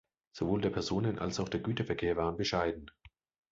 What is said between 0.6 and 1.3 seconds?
der Personen-